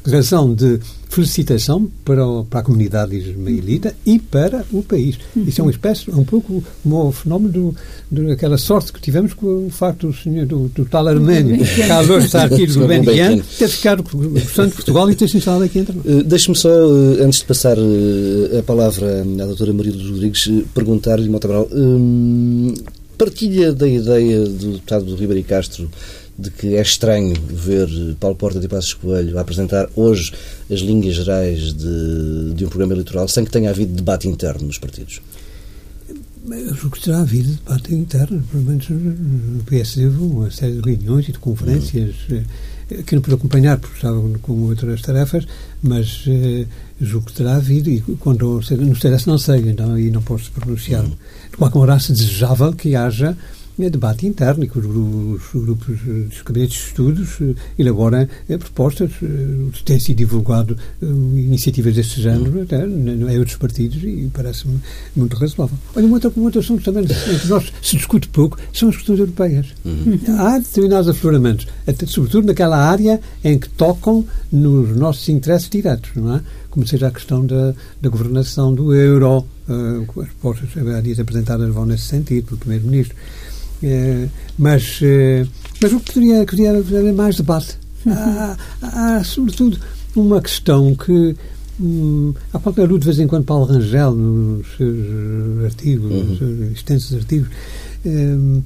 [0.06, 5.18] razão de felicitação para, o, para a comunidade ismaelita e para o país.
[5.36, 7.74] Isso é uma espécie, é um pouco o fenómeno
[8.10, 12.24] do, daquela sorte que tivemos com o facto do senhor, do, do tal armênio, Carlos
[12.24, 15.96] estar aqui do Gulbenkian, ter ficado gostando de Portugal e ter se instalado aqui entre
[15.96, 16.04] nós.
[16.04, 20.50] Uh, Deixe-me só, uh, antes de passar uh, a palavra à doutora Maria dos Rodrigues,
[20.74, 21.68] perguntar-lhe, Montabral,
[23.16, 25.88] partilha da ideia do deputado do Ribeiro Castro
[26.38, 27.88] de que é estranho ver
[28.20, 30.32] Paulo Porta de Passos Coelho a apresentar hoje
[30.70, 34.78] as linhas gerais de, de um programa eleitoral sem que tenha havido debate interno nos
[34.78, 35.20] partidos?
[36.48, 40.80] Eu julgo que terá havido debate interno, pelo menos no PSD houve uma série de
[40.80, 43.02] reuniões e de conferências uhum.
[43.02, 45.44] que não pude acompanhar porque estava com outras tarefas,
[45.82, 46.64] mas eh,
[47.00, 51.04] julgo que terá havido e quando no CDS não sei, então aí não posso pronunciar.
[51.04, 51.16] Uhum.
[51.50, 53.36] De qualquer maneira, se desejável que haja
[53.86, 58.58] é debate interno e que os, os grupos dos gabinetes de estudos eh, elaboram eh,
[58.58, 59.10] propostas.
[59.22, 64.80] Eh, tem sido divulgado iniciativas deste género até, em outros partidos e parece-me
[65.16, 65.76] muito razoável.
[65.94, 69.18] Olha, um outro, um outro assunto também que nós se discute pouco são as questões
[69.18, 69.66] europeias.
[69.84, 70.18] Uhum.
[70.38, 71.66] Há determinados afloramentos,
[72.06, 76.40] sobretudo naquela área em que tocam nos nossos interesses diretos, não é?
[76.70, 80.68] Como seja a questão da, da governação do euro, uh, as propostas
[81.18, 83.16] apresentadas vão nesse sentido pelo Primeiro-Ministro.
[83.82, 85.46] É, mas, é,
[85.80, 87.78] mas eu poderia, queria haver mais debate.
[88.06, 89.78] Há, há, sobretudo,
[90.16, 91.36] uma questão que
[91.80, 96.24] Hum, há pouco eu de vez em quando Paulo Rangel nos seus artigos, uhum.
[96.24, 97.48] nos seus extensos artigos,
[98.04, 98.62] hum,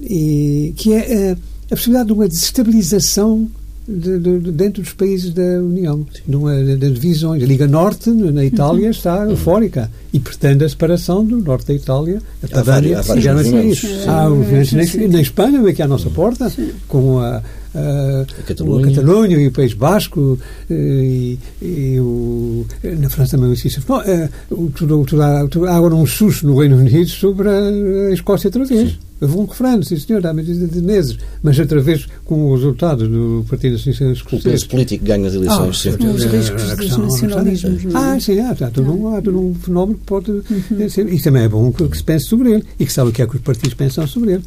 [0.00, 3.50] e, que é a, a possibilidade de uma desestabilização
[3.86, 7.42] de, de, de, dentro dos países da União, de, de, divisões.
[7.42, 8.90] A Liga Norte, na Itália, uhum.
[8.90, 12.20] está eufórica e pretende a separação do norte da Itália.
[12.42, 13.84] A há vários, há vários movimentos.
[14.06, 16.52] Há movimentos na, na Espanha, aqui à nossa porta,
[16.88, 17.42] com a,
[17.74, 18.86] a, a, Catalunha.
[18.86, 20.38] a Catalunha e o País Basco
[20.70, 22.66] eh, e, e o,
[22.98, 23.80] na França também existe.
[23.86, 28.08] Bom, é, tudo, tudo, há, tudo, há agora um susto no Reino Unido sobre a,
[28.08, 28.90] a Escócia outra vez.
[28.90, 28.96] Sim.
[29.22, 33.44] Houve um referendo, sim senhor, há de meses, mas outra vez com o resultado do
[33.48, 34.40] Partido Nacionalista Escocês.
[34.40, 36.06] O peso político ganha as eleições, ah, sempre.
[36.08, 37.94] Os riscos dos nacionalismos.
[37.94, 40.88] Ah, sim, há, há, todo um, há todo um fenómeno que pode uhum.
[40.90, 41.12] ser.
[41.12, 43.26] E também é bom que se pense sobre ele e que sabe o que é
[43.28, 44.42] que os partidos pensam sobre ele.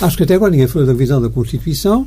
[0.00, 2.06] Acho que até agora ninguém falou da visão da Constituição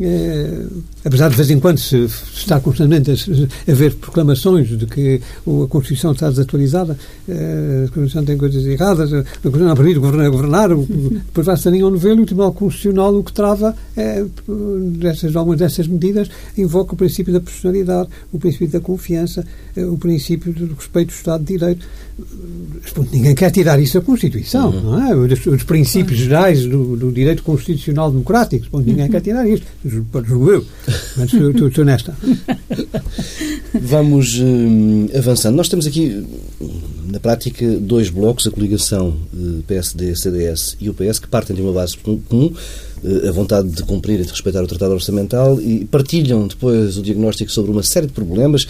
[0.00, 0.66] é,
[1.04, 5.68] apesar de, vez em quando se, está constantemente a, a ver proclamações de que a
[5.68, 10.68] Constituição está desatualizada, é, a Constituição tem coisas erradas, a Constituição não permite governar, governar
[10.70, 14.24] depois vai-se a nenhum novelo e o Tribunal Constitucional o que trava é,
[14.98, 16.28] dessas, algumas dessas medidas
[16.58, 21.44] invoca o princípio da personalidade, o princípio da confiança, o princípio do respeito do Estado
[21.44, 21.86] de Direito.
[23.12, 24.80] Ninguém quer tirar isso da Constituição, uhum.
[24.82, 25.14] não é?
[25.14, 30.08] Os, os princípios gerais do, do, direito constitucional democrático, ninguém quer tirar isso julgo
[31.16, 32.16] mas estou nesta.
[33.74, 35.56] Vamos uh, avançando.
[35.56, 36.24] Nós temos aqui,
[37.06, 41.72] na prática, dois blocos, a coligação uh, PSD-CDS e o PS, que partem de uma
[41.72, 42.54] base comum,
[43.28, 47.50] a vontade de cumprir e de respeitar o Tratado Orçamental e partilham depois o diagnóstico
[47.50, 48.66] sobre uma série de problemas.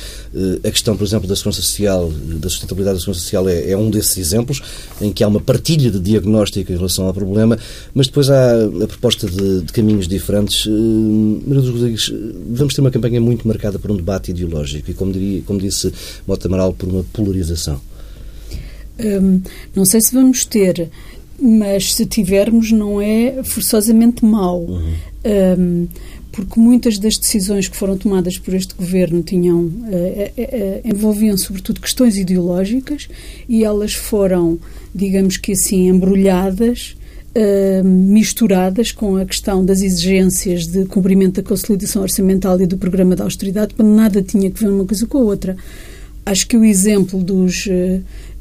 [0.64, 3.90] a questão, por exemplo, da segurança social, da sustentabilidade da segurança social é, é, um
[3.90, 4.60] desses exemplos,
[5.00, 7.58] em que há uma partilha de diagnóstico em relação ao problema,
[7.94, 10.66] mas depois há a proposta de, de caminhos diferentes.
[10.66, 12.12] Maria dos Rodrigues,
[12.50, 15.92] vamos ter uma campanha muito marcada por um debate ideológico e, como, diria, como disse
[16.26, 17.80] Mota Amaral, por uma polarização.
[18.98, 19.42] Hum,
[19.74, 20.88] não sei se vamos ter,
[21.40, 24.60] mas se tivermos, não é forçosamente mau.
[24.60, 24.94] Uhum.
[25.58, 25.88] Um,
[26.34, 31.80] porque muitas das decisões que foram tomadas por este governo tinham uh, uh, envolviam sobretudo
[31.80, 33.08] questões ideológicas
[33.48, 34.58] e elas foram,
[34.94, 36.96] digamos que assim, embrulhadas
[37.36, 43.16] Uh, misturadas com a questão das exigências de cumprimento da consolidação orçamental e do programa
[43.16, 45.56] de austeridade, quando nada tinha que ver uma coisa com a outra.
[46.24, 47.66] Acho que o exemplo dos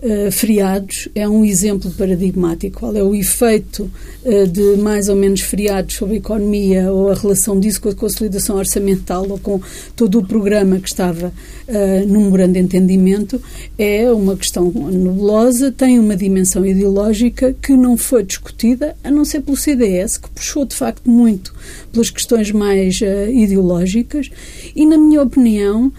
[0.03, 2.79] uh, feriados é um exemplo paradigmático.
[2.79, 3.89] Qual é o efeito
[4.23, 7.95] uh, de mais ou menos feriados sobre a economia ou a relação disso com a
[7.95, 9.61] consolidação orçamental ou com
[9.95, 11.27] todo o programa que estava
[11.67, 13.41] uh, num grande entendimento?
[13.77, 19.41] É uma questão nebulosa, tem uma dimensão ideológica que não foi discutida, a não ser
[19.41, 21.53] pelo CDS, que puxou de facto muito
[21.91, 24.29] pelas questões mais ideológicas
[24.75, 25.91] e, na minha opinião,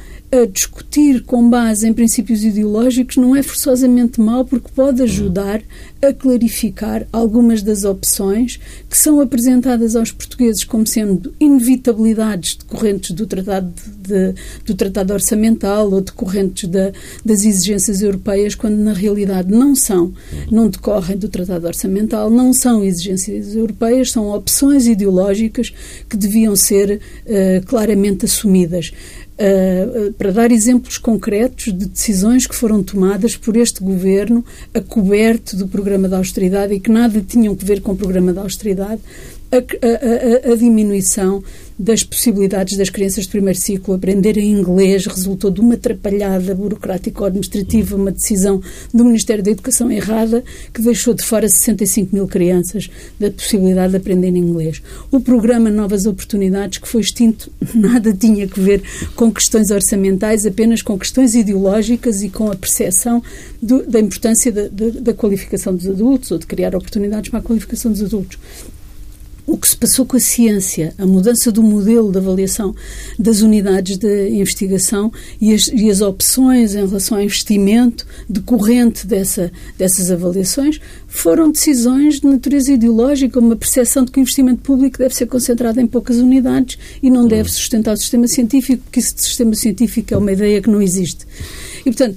[0.46, 5.62] discutir com base em princípios ideológicos não é forçosamente mau, porque pode ajudar
[6.08, 13.26] a clarificar algumas das opções que são apresentadas aos portugueses como sendo inevitabilidades decorrentes do
[13.26, 16.92] Tratado, de, do tratado Orçamental ou decorrentes da,
[17.24, 20.12] das exigências europeias, quando na realidade não são,
[20.50, 25.72] não decorrem do Tratado Orçamental, não são exigências europeias, são opções ideológicas
[26.08, 28.92] que deviam ser uh, claramente assumidas.
[29.34, 35.56] Uh, para dar exemplos concretos de decisões que foram tomadas por este governo a coberto
[35.56, 39.00] do programa de austeridade e que nada tinham que ver com o programa de austeridade,
[39.58, 41.42] a, a, a, diminuição
[41.78, 48.12] das possibilidades das crianças de primeiro ciclo aprenderem inglês resultou de uma atrapalhada burocrático-administrativa, uma
[48.12, 48.62] decisão
[48.92, 52.88] do Ministério da Educação errada que deixou de fora 65 mil crianças
[53.18, 54.80] da possibilidade de aprender inglês.
[55.10, 58.82] O programa Novas Oportunidades, que foi extinto, nada tinha que ver
[59.16, 63.22] com questões orçamentais, apenas com questões ideológicas e com a percepção
[63.60, 67.42] do, da importância da, da, da qualificação dos adultos ou de criar oportunidades para a
[67.42, 68.38] qualificação dos adultos
[69.46, 72.74] o que se passou com a ciência, a mudança do modelo de avaliação
[73.18, 79.52] das unidades de investigação e as, e as opções em relação ao investimento decorrente dessa,
[79.76, 85.14] dessas avaliações foram decisões de natureza ideológica, uma percepção de que o investimento público deve
[85.14, 89.54] ser concentrado em poucas unidades e não deve sustentar o sistema científico, porque esse sistema
[89.54, 91.26] científico é uma ideia que não existe.
[91.80, 92.16] E, portanto,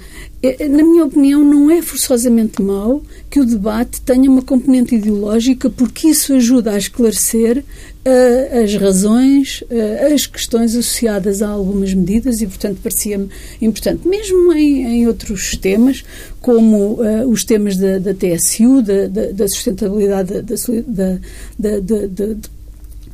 [0.70, 6.10] na minha opinião, não é forçosamente mau que o debate tenha uma componente ideológica, porque
[6.10, 12.48] isso ajuda a esclarecer uh, as razões, uh, as questões associadas a algumas medidas e,
[12.48, 13.30] portanto, parecia-me
[13.62, 14.08] importante.
[14.08, 16.04] Mesmo em, em, outros temas,
[16.40, 22.36] como uh, os temas da, da TSU, da, da, da sustentabilidade da, da,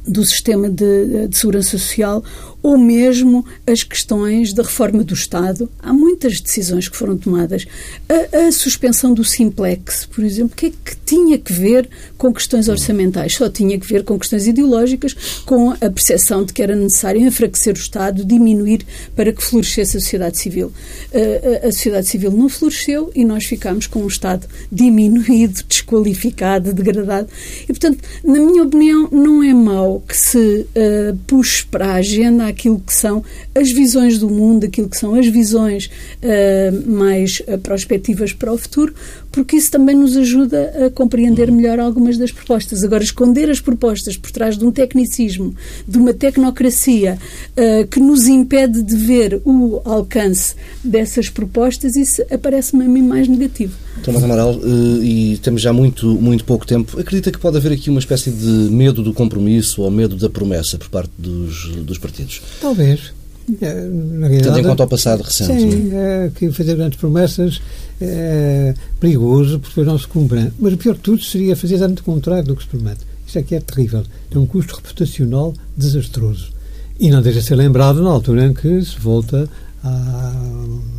[0.08, 2.24] do sistema de, de segurança social,
[2.63, 5.69] ou mesmo as questões da reforma do Estado.
[5.80, 7.67] Há muitas decisões que foram tomadas.
[8.08, 12.34] A, a suspensão do Simplex, por exemplo, o que é que tinha que ver com
[12.34, 13.36] questões orçamentais?
[13.36, 15.13] Só tinha que ver com questões ideológicas,
[15.45, 19.99] com a percepção de que era necessário enfraquecer o Estado, diminuir para que florescesse a
[19.99, 20.71] sociedade civil.
[21.13, 26.73] A, a, a sociedade civil não floresceu e nós ficámos com um Estado diminuído, desqualificado,
[26.73, 27.28] degradado.
[27.63, 32.53] E, portanto, na minha opinião, não é mau que se uh, puxe para a agenda
[32.54, 37.58] aquilo que são as visões do mundo, aquilo que são as visões uh, mais uh,
[37.58, 38.94] prospectivas para o futuro,
[39.34, 42.84] porque isso também nos ajuda a compreender melhor algumas das propostas.
[42.84, 45.56] Agora, esconder as propostas por trás de um tecnicismo,
[45.88, 47.17] de uma tecnocracia
[47.58, 53.28] uh, que nos impede de ver o alcance dessas propostas, isso aparece-me a mim mais
[53.28, 53.74] negativo.
[54.04, 57.89] Tomás Amaral, uh, e temos já muito, muito pouco tempo, acredita que pode haver aqui
[57.89, 62.39] uma espécie de medo do compromisso ou medo da promessa por parte dos, dos partidos?
[62.62, 63.23] Talvez.
[63.62, 65.60] É, Tendo em conta o passado recente.
[65.60, 67.62] Sim, é, que fazer grandes promessas
[67.99, 70.51] é perigoso porque depois não se cumprem.
[70.58, 73.01] Mas o pior de tudo seria fazer exatamente o contrário do que se promete.
[73.25, 74.03] Isto é que é terrível.
[74.29, 76.51] Tem um custo reputacional desastroso.
[76.99, 79.49] E não deixa de ser lembrado na altura em que se volta
[79.84, 80.34] à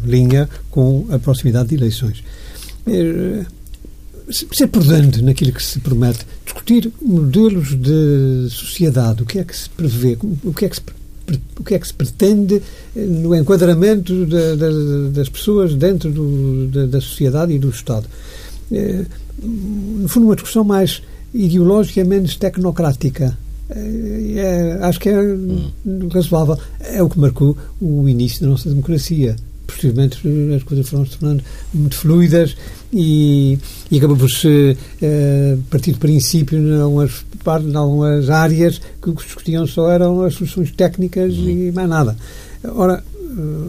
[0.05, 2.23] linha com a proximidade de eleições.
[2.87, 3.47] É,
[4.31, 9.69] ser prudente naquilo que se promete, discutir modelos de sociedade, o que é que se
[9.71, 10.83] prevê, o que é que se
[11.59, 12.63] o que é que se pretende
[12.97, 14.27] eh, no enquadramento
[15.13, 18.07] das pessoas dentro do, de, da sociedade e do Estado.
[18.71, 19.05] É,
[19.43, 23.37] no fundo, uma discussão mais ideológica menos tecnocrática.
[23.71, 25.71] É, é, acho que é hum.
[26.13, 26.59] razoável.
[26.81, 29.37] É o que marcou o início da nossa democracia.
[29.67, 30.19] Posteriormente,
[30.55, 32.57] as coisas foram se tornando muito fluidas
[32.93, 33.59] e,
[33.91, 37.25] e acabou por se uh, partir de princípio em algumas,
[37.65, 41.89] em algumas áreas que o que se discutiam só eram as soluções técnicas e mais
[41.89, 42.17] nada.
[42.65, 43.03] Ora,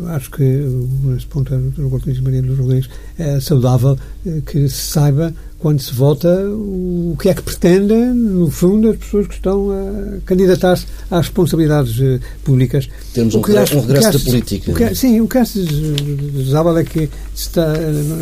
[0.10, 2.22] acho que nesse ponto do Dr.
[2.22, 7.34] Maria dos Rodrigues é saudável uh, que se saiba quando se vota o que é
[7.34, 12.88] que pretendem, no fundo, as pessoas que estão a candidatar-se às responsabilidades uh, públicas.
[13.14, 14.72] Temos um, acho, um regresso da política.
[14.72, 17.74] O que, é, sim, o que acho desejável é que está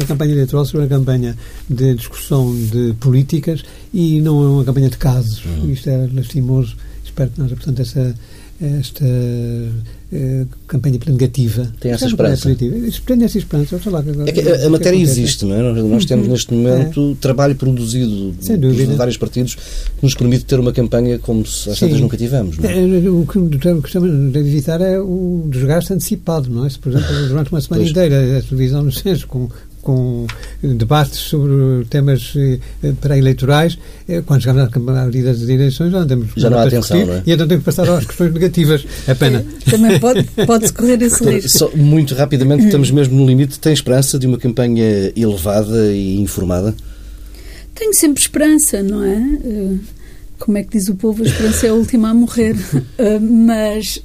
[0.01, 1.36] a campanha eleitoral sobre a campanha
[1.69, 5.43] de discussão de políticas e não é uma campanha de casos.
[5.45, 5.71] Uhum.
[5.71, 6.77] Isto é lastimoso.
[7.03, 8.15] Espero que nós, portanto, essa
[8.62, 9.06] esta
[10.13, 11.71] uh, campanha negativa.
[11.80, 12.56] Tem essa esperança?
[12.56, 13.89] Tem essa esperança.
[13.89, 15.82] Lá, é que a, a matéria existe, não é?
[15.82, 16.34] Nós temos uhum.
[16.34, 17.21] neste momento é.
[17.21, 21.99] trabalho produzido por vários partidos que nos permite ter uma campanha como se às tantas
[21.99, 22.58] nunca tivemos.
[22.58, 22.80] Não é?
[22.80, 23.39] é o que
[23.73, 26.69] gostamos de evitar é o desgaste antecipado, não é?
[26.69, 27.91] Se, por exemplo, durante uma semana pois.
[27.91, 29.49] inteira a televisão nos com
[29.84, 30.26] com
[30.63, 36.30] debates sobre temas eh, pré-eleitorais, eh, quando chegamos à medida de eleições já não temos
[36.38, 37.24] já não há atenção, discutir, não é?
[37.26, 38.86] E então temos que passar às questões negativas.
[39.06, 39.46] É pena.
[39.69, 41.50] Também pode, pode correr esse risco.
[41.50, 43.60] Só, muito rapidamente, estamos mesmo no limite.
[43.60, 46.74] Tem esperança de uma campanha elevada e informada?
[47.76, 49.17] Tenho sempre esperança, não é?
[49.17, 49.76] Eh,
[50.39, 51.22] como é que diz o povo?
[51.22, 52.56] A esperança é a última a morrer.
[53.46, 54.02] Mas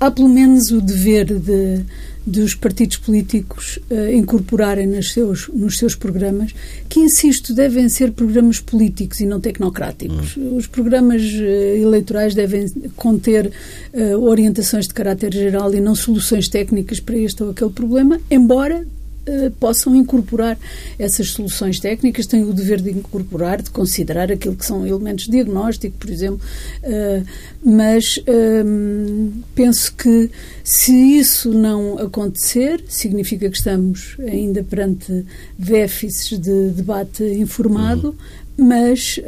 [0.00, 1.84] há pelo menos o dever de
[2.26, 6.52] dos partidos políticos uh, incorporarem nos seus, nos seus programas,
[6.88, 10.36] que, insisto, devem ser programas políticos e não tecnocráticos.
[10.36, 10.56] Hum.
[10.56, 13.46] Os programas uh, eleitorais devem conter
[13.94, 18.84] uh, orientações de caráter geral e não soluções técnicas para este ou aquele problema, embora
[19.28, 20.56] eh, possam incorporar
[20.96, 25.32] essas soluções técnicas, têm o dever de incorporar, de considerar aquilo que são elementos de
[25.32, 26.40] diagnóstico, por exemplo,
[26.84, 27.26] uh,
[27.64, 30.30] mas uh, penso que
[30.62, 35.26] se isso não acontecer, significa que estamos ainda perante
[35.58, 38.16] déficits de debate informado,
[38.56, 38.66] uhum.
[38.68, 39.18] mas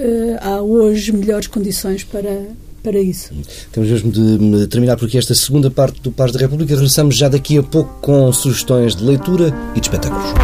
[0.41, 2.47] há hoje melhores condições para
[2.83, 3.33] para isso.
[3.73, 6.75] Temos mesmo de terminar por aqui esta segunda parte do Paz da República.
[6.75, 10.35] Regressamos já daqui a pouco com sugestões de leitura e de espetáculos.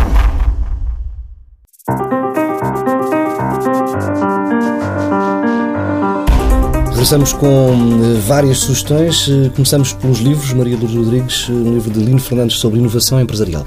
[6.90, 9.28] Regressamos com eh, várias sugestões.
[9.28, 10.54] Eh, começamos pelos livros.
[10.54, 13.66] Maria Lourdes Rodrigues, eh, um livro de Lino Fernandes sobre inovação empresarial.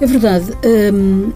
[0.00, 0.52] É verdade.
[0.64, 1.32] Hum,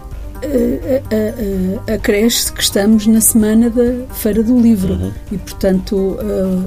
[1.93, 5.11] acresce que estamos na semana da Feira do Livro uhum.
[5.31, 6.65] e, portanto, uh,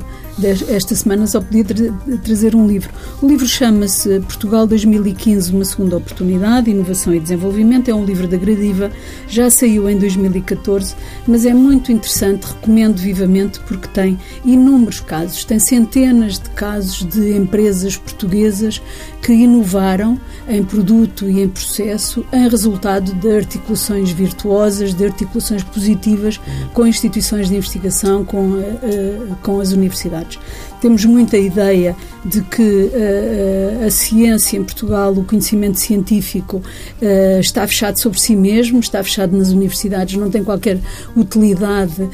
[0.68, 1.76] esta semana só podia tra
[2.22, 2.90] trazer um livro.
[3.22, 7.88] O livro chama-se Portugal 2015, uma segunda oportunidade, inovação e desenvolvimento.
[7.88, 8.90] É um livro da Gradiva,
[9.28, 10.94] já saiu em 2014,
[11.26, 17.36] mas é muito interessante, recomendo vivamente porque tem inúmeros casos, tem centenas de casos de
[17.36, 18.82] empresas portuguesas
[19.22, 26.40] que inovaram em produto e em processo em resultado de articulações virtuosas, de articulações positivas
[26.72, 30.23] com instituições de investigação, com, uh, com as universidades.
[30.24, 30.73] Universidades.
[30.84, 37.66] Temos muita ideia de que uh, a ciência em Portugal, o conhecimento científico, uh, está
[37.66, 40.78] fechado sobre si mesmo, está fechado nas universidades, não tem qualquer
[41.16, 42.06] utilidade,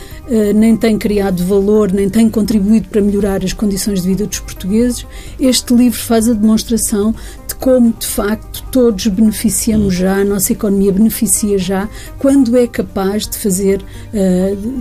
[0.55, 5.05] nem tem criado valor, nem tem contribuído para melhorar as condições de vida dos portugueses.
[5.41, 7.13] Este livro faz a demonstração
[7.49, 13.27] de como, de facto, todos beneficiamos já, a nossa economia beneficia já, quando é capaz
[13.27, 13.83] de fazer,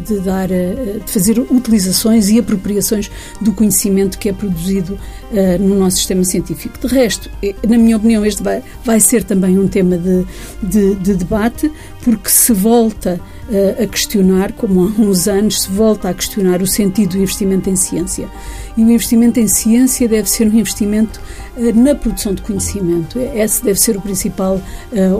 [0.06, 3.10] de, dar, de fazer utilizações e apropriações
[3.42, 3.79] do conhecimento
[4.18, 4.94] que é produzido
[5.32, 6.78] uh, no nosso sistema científico.
[6.80, 10.26] De resto, eh, na minha opinião, este vai, vai ser também um tema de,
[10.62, 11.72] de, de debate,
[12.04, 13.20] porque se volta
[13.50, 17.70] uh, a questionar, como há uns anos, se volta a questionar o sentido do investimento
[17.70, 18.28] em ciência.
[18.76, 21.22] E o investimento em ciência deve ser um investimento
[21.58, 23.20] uh, na produção de conhecimento.
[23.20, 24.62] Esse deve ser o principal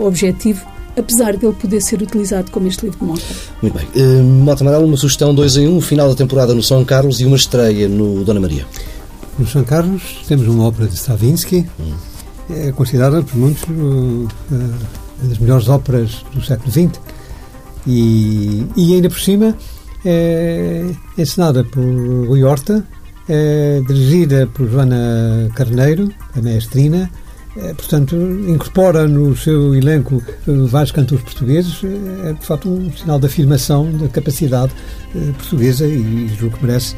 [0.02, 3.22] objetivo apesar dele poder ser utilizado como este livro de Mota.
[3.62, 3.86] Muito bem.
[3.94, 7.20] Uh, Mota Amaral, uma sugestão 2 em 1, um, final da temporada no São Carlos
[7.20, 8.66] e uma estreia no Dona Maria.
[9.38, 11.92] No São Carlos temos uma ópera de Stravinsky, hum.
[12.50, 17.00] é considerada por muitos uh, uma das melhores óperas do século XX
[17.86, 19.56] e, e ainda por cima
[20.04, 20.86] é
[21.16, 22.86] encenada por Rui Horta,
[23.28, 27.19] é dirigida por Joana Carneiro, a maestrina, é,
[27.76, 28.16] portanto,
[28.48, 31.80] incorpora no seu elenco eh, vários cantores portugueses,
[32.24, 34.72] é de facto um sinal de afirmação da capacidade
[35.14, 36.94] eh, portuguesa e julgo que merece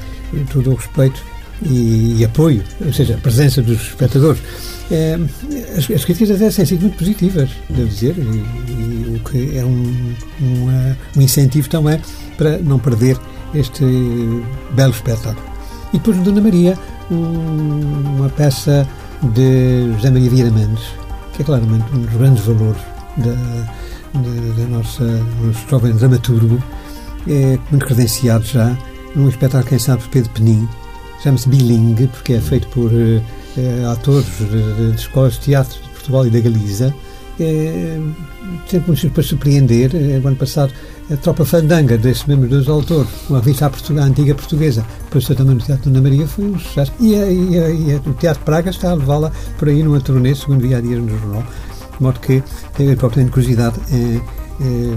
[0.53, 1.23] todo o respeito
[1.65, 4.43] e, e, apoio, ou seja, a presença dos espectadores.
[4.91, 5.19] É,
[5.77, 9.65] as, as, críticas até têm sido muito positivas, devo dizer, e, e, o que é
[9.65, 11.99] um, um, um incentivo também
[12.37, 13.17] para não perder
[13.55, 13.85] este
[14.75, 15.53] belo espetáculo.
[15.95, 16.79] E depois Dona Maria,
[17.11, 18.87] um, uma peça
[19.23, 20.85] de José Maria Vieira Mendes,
[21.33, 22.83] que é claramente um dos grandes valores
[23.17, 23.33] da,
[24.21, 26.63] da, da nossa, nosso jovem dramaturgo,
[27.29, 28.77] é muito credenciado já,
[29.15, 30.69] num espetáculo que é ensinado por Pedro Penin,
[31.23, 36.27] chama-se Bilingue, porque é feito por uh, atores de, de, escolas de teatro de Portugal
[36.27, 36.95] e da Galiza.
[37.43, 38.01] É,
[38.67, 39.91] sempre muito para surpreender.
[39.95, 40.73] É, o ano passado,
[41.11, 45.61] a Tropa Fandanga, desses mesmos dois autores, uma revista à, antiga portuguesa, apareceu também no
[45.61, 46.93] Teatro Dona Maria, foi um sucesso.
[47.01, 50.61] E, a, e, e o Teatro Praga está a levá-la por aí numa turnê, segundo
[50.61, 51.43] via a dias no jornal,
[51.97, 52.43] de modo que
[52.75, 53.77] tenho a curiosidade.
[53.93, 54.42] É,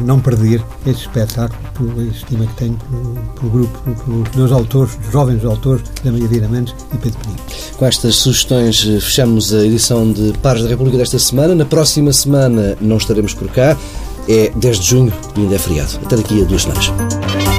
[0.05, 5.43] não perder este espetáculo, pela estima que tenho pelo, pelo grupo, pelos meus autores, jovens
[5.43, 7.39] autores, da Maria Vieira Mendes e Pedro Peninho.
[7.77, 11.55] Com estas sugestões eh, fechamos a edição de Pares da República desta semana.
[11.55, 13.77] Na próxima semana não estaremos por cá.
[14.27, 15.99] É 10 de junho e ainda é feriado.
[16.03, 17.54] Até daqui a duas semanas.